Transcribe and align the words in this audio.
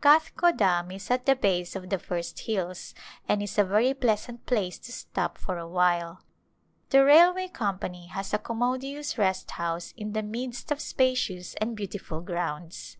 Kathgodam 0.00 0.92
is 0.94 1.10
at 1.10 1.26
the 1.26 1.34
base 1.34 1.74
of 1.74 1.90
the 1.90 1.98
first 1.98 2.38
hills 2.38 2.94
and 3.28 3.42
is 3.42 3.58
a 3.58 3.64
very 3.64 3.92
pleasant 3.92 4.46
place 4.46 4.78
to 4.78 4.92
stop 4.92 5.36
for 5.36 5.58
a 5.58 5.66
while. 5.66 6.22
The 6.90 7.04
railway 7.04 7.48
company 7.48 8.06
has 8.06 8.32
a 8.32 8.38
commodious 8.38 9.18
rest 9.18 9.50
house 9.50 9.92
in 9.96 10.12
the 10.12 10.22
midst 10.22 10.70
of 10.70 10.80
spacious 10.80 11.54
and 11.56 11.74
beautiful 11.74 12.20
grounds. 12.20 12.96